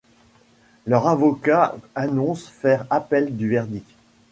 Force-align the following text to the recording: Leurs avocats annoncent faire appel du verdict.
Leurs 0.87 1.07
avocats 1.07 1.75
annoncent 1.93 2.49
faire 2.51 2.87
appel 2.89 3.37
du 3.37 3.47
verdict. 3.51 3.85